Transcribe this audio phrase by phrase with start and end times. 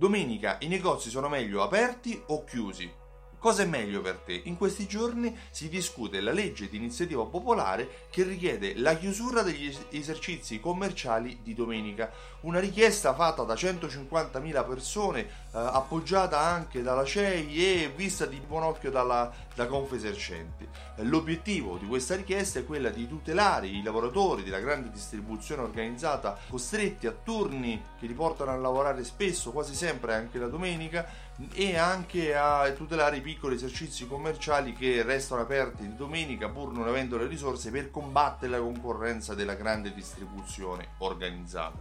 [0.00, 2.90] Domenica i negozi sono meglio aperti o chiusi?
[3.40, 4.38] Cosa è meglio per te?
[4.44, 9.74] In questi giorni si discute la legge di iniziativa popolare che richiede la chiusura degli
[9.88, 12.10] esercizi commerciali di domenica.
[12.40, 18.64] Una richiesta fatta da 150.000 persone, eh, appoggiata anche dalla CEI e vista di buon
[18.64, 20.68] occhio dalla, da Confesercenti.
[20.96, 27.06] L'obiettivo di questa richiesta è quella di tutelare i lavoratori della grande distribuzione organizzata costretti
[27.06, 32.34] a turni che li portano a lavorare spesso, quasi sempre anche la domenica, e anche
[32.34, 37.28] a tutelare i piccoli esercizi commerciali che restano aperti di domenica pur non avendo le
[37.28, 41.78] risorse per combattere la concorrenza della grande distribuzione organizzata.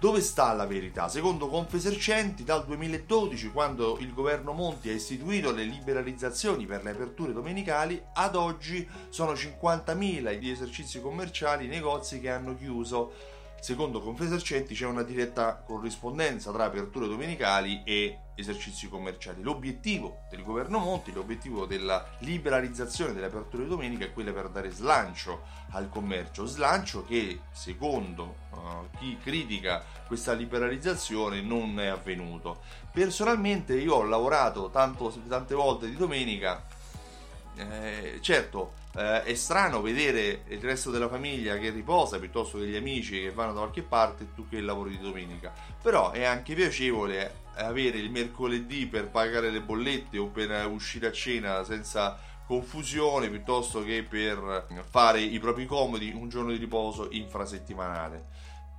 [0.00, 1.08] Dove sta la verità?
[1.08, 7.32] Secondo Confesercenti, dal 2012, quando il governo Monti ha istituito le liberalizzazioni per le aperture
[7.32, 14.74] domenicali, ad oggi sono 50.000 gli esercizi commerciali, i negozi che hanno chiuso Secondo Confesercenti
[14.74, 19.42] c'è una diretta corrispondenza tra aperture domenicali e esercizi commerciali.
[19.42, 25.42] L'obiettivo del governo Monti, l'obiettivo della liberalizzazione delle aperture domenica è quello per dare slancio
[25.72, 32.62] al commercio, slancio che secondo uh, chi critica questa liberalizzazione non è avvenuto.
[32.90, 36.64] Personalmente io ho lavorato tanto, tante volte di domenica,
[37.56, 42.76] eh, certo eh, è strano vedere il resto della famiglia che riposa piuttosto che gli
[42.76, 45.52] amici che vanno da qualche parte e tu che lavori di domenica.
[45.80, 51.12] Però è anche piacevole avere il mercoledì per pagare le bollette o per uscire a
[51.12, 58.26] cena senza confusione piuttosto che per fare i propri comodi un giorno di riposo infrasettimanale.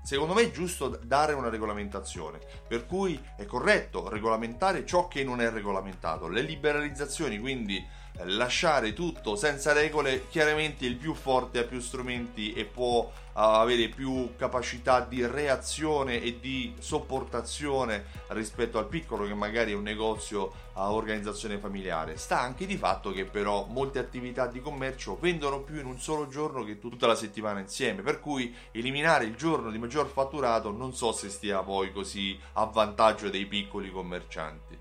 [0.03, 5.39] Secondo me è giusto dare una regolamentazione, per cui è corretto regolamentare ciò che non
[5.41, 6.27] è regolamentato.
[6.27, 7.85] Le liberalizzazioni, quindi
[8.23, 13.87] lasciare tutto senza regole, chiaramente il più forte ha più strumenti e può uh, avere
[13.89, 20.69] più capacità di reazione e di sopportazione rispetto al piccolo che magari è un negozio
[20.73, 22.17] a organizzazione familiare.
[22.17, 26.27] Sta anche di fatto che però molte attività di commercio vendono più in un solo
[26.27, 30.93] giorno che tutta la settimana insieme, per cui eliminare il giorno di maggior fatturato non
[30.93, 34.77] so se stia poi così a vantaggio dei piccoli commercianti.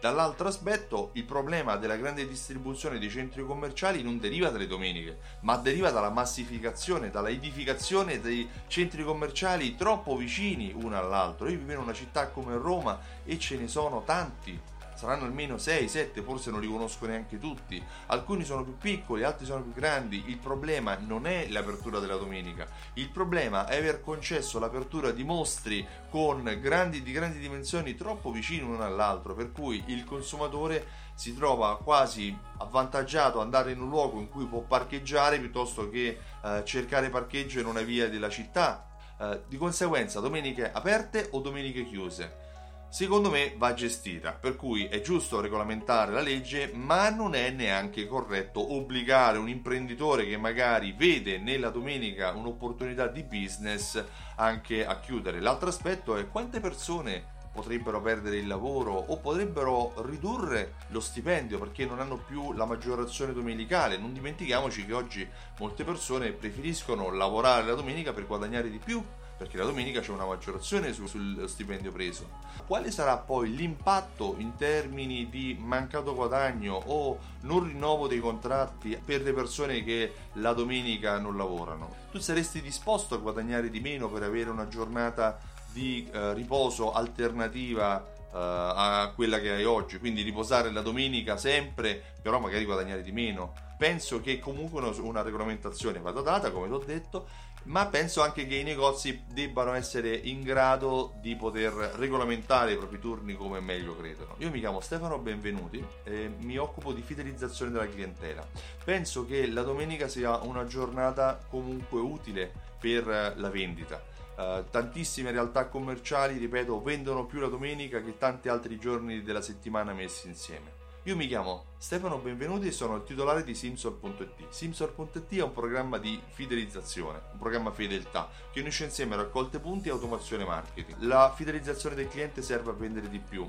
[0.00, 5.56] Dall'altro aspetto, il problema della grande distribuzione dei centri commerciali non deriva dalle domeniche, ma
[5.56, 11.48] deriva dalla massificazione, dalla edificazione dei centri commerciali troppo vicini uno all'altro.
[11.48, 15.88] Io vivo in una città come Roma e ce ne sono tanti saranno almeno 6,
[15.88, 17.82] 7, forse non li conosco neanche tutti.
[18.06, 20.24] Alcuni sono più piccoli, altri sono più grandi.
[20.26, 25.86] Il problema non è l'apertura della domenica, il problema è aver concesso l'apertura di mostri
[26.08, 31.78] con grandi, di grandi dimensioni troppo vicini uno all'altro, per cui il consumatore si trova
[31.78, 37.10] quasi avvantaggiato ad andare in un luogo in cui può parcheggiare piuttosto che eh, cercare
[37.10, 38.88] parcheggio in una via della città.
[39.18, 42.44] Eh, di conseguenza, domeniche aperte o domeniche chiuse
[42.88, 48.06] secondo me va gestita, per cui è giusto regolamentare la legge, ma non è neanche
[48.06, 54.02] corretto obbligare un imprenditore che magari vede nella domenica un'opportunità di business
[54.36, 55.40] anche a chiudere.
[55.40, 61.86] L'altro aspetto è quante persone potrebbero perdere il lavoro o potrebbero ridurre lo stipendio perché
[61.86, 63.96] non hanno più la maggiorazione domenicale.
[63.96, 65.26] Non dimentichiamoci che oggi
[65.58, 69.02] molte persone preferiscono lavorare la domenica per guadagnare di più
[69.36, 72.28] perché la domenica c'è una maggiorazione su, sullo stipendio preso.
[72.66, 79.22] Quale sarà poi l'impatto in termini di mancato guadagno o non rinnovo dei contratti per
[79.22, 81.94] le persone che la domenica non lavorano?
[82.10, 85.38] Tu saresti disposto a guadagnare di meno per avere una giornata
[85.72, 92.38] di eh, riposo alternativa a quella che hai oggi, quindi riposare la domenica sempre, però
[92.38, 93.52] magari guadagnare di meno.
[93.78, 97.28] Penso che comunque una regolamentazione vada data, come ti ho detto,
[97.64, 103.00] ma penso anche che i negozi debbano essere in grado di poter regolamentare i propri
[103.00, 104.36] turni come meglio credono.
[104.38, 108.46] Io mi chiamo Stefano Benvenuti e mi occupo di fidelizzazione della clientela.
[108.84, 112.52] Penso che la domenica sia una giornata comunque utile
[112.86, 114.00] per la vendita.
[114.36, 119.92] Uh, tantissime realtà commerciali, ripeto, vendono più la domenica che tanti altri giorni della settimana
[119.92, 120.74] messi insieme.
[121.04, 124.48] Io mi chiamo Stefano Benvenuti e sono il titolare di Simsor.it.
[124.50, 129.92] Simsor.it è un programma di fidelizzazione, un programma fedeltà che unisce insieme raccolte punti e
[129.92, 130.98] automazione marketing.
[131.00, 133.48] La fidelizzazione del cliente serve a vendere di più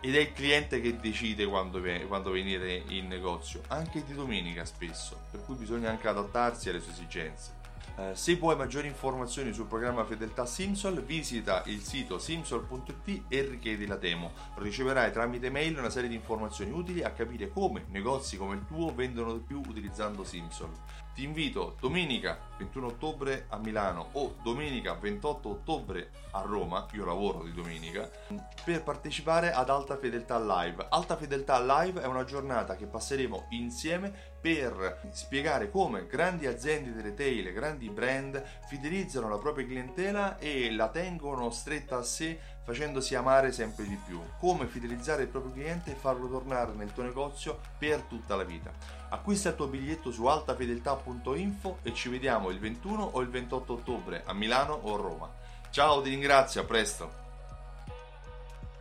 [0.00, 5.18] ed è il cliente che decide quando, quando venire in negozio, anche di domenica spesso,
[5.30, 7.59] per cui bisogna anche adattarsi alle sue esigenze.
[8.00, 13.86] Eh, se vuoi maggiori informazioni sul programma Fedeltà Simsol, visita il sito simsol.it e richiedi
[13.86, 14.32] la demo.
[14.54, 18.94] Riceverai tramite mail una serie di informazioni utili a capire come negozi come il tuo
[18.94, 20.70] vendono di più utilizzando Simsol.
[21.14, 27.42] Ti invito domenica 21 ottobre a Milano o domenica 28 ottobre a Roma, io lavoro
[27.42, 28.08] di domenica,
[28.64, 30.86] per partecipare ad Alta Fedeltà Live.
[30.88, 37.02] Alta Fedeltà Live è una giornata che passeremo insieme per spiegare come grandi aziende di
[37.02, 43.52] retail, grandi brand fidelizzano la propria clientela e la tengono stretta a sé facendosi amare
[43.52, 44.20] sempre di più.
[44.38, 48.72] Come fidelizzare il proprio cliente e farlo tornare nel tuo negozio per tutta la vita.
[49.10, 54.22] Acquista il tuo biglietto su altafedeltà.info e ci vediamo il 21 o il 28 ottobre
[54.24, 55.30] a Milano o Roma.
[55.70, 57.29] Ciao, ti ringrazio, a presto!